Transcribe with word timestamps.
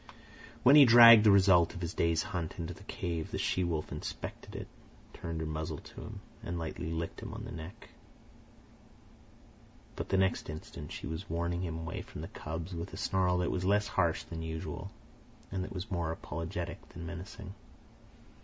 When 0.63 0.75
he 0.75 0.83
dragged 0.83 1.23
the 1.25 1.29
result 1.29 1.75
of 1.75 1.81
his 1.81 1.93
day's 1.93 2.23
hunt 2.23 2.57
into 2.57 2.73
the 2.73 2.81
cave, 2.85 3.29
the 3.29 3.37
she 3.37 3.63
wolf 3.63 3.91
inspected 3.91 4.55
it, 4.55 4.67
turned 5.13 5.41
her 5.41 5.45
muzzle 5.45 5.77
to 5.77 6.01
him, 6.01 6.21
and 6.41 6.57
lightly 6.57 6.89
licked 6.91 7.19
him 7.21 7.35
on 7.35 7.43
the 7.45 7.51
neck. 7.51 7.89
But 9.95 10.09
the 10.09 10.17
next 10.17 10.49
instant 10.49 10.91
she 10.91 11.05
was 11.05 11.29
warning 11.29 11.61
him 11.61 11.77
away 11.77 12.01
from 12.01 12.21
the 12.21 12.27
cubs 12.29 12.73
with 12.73 12.91
a 12.93 12.97
snarl 12.97 13.37
that 13.37 13.51
was 13.51 13.63
less 13.63 13.89
harsh 13.89 14.23
than 14.23 14.41
usual 14.41 14.89
and 15.51 15.63
that 15.63 15.71
was 15.71 15.91
more 15.91 16.11
apologetic 16.11 16.89
than 16.89 17.05
menacing. 17.05 17.53